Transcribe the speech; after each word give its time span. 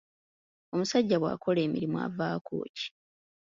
Omusajja 0.73 1.15
bw'akola 1.21 1.59
emirimu 1.67 1.97
avaako 2.07 2.55
ki? 2.77 2.87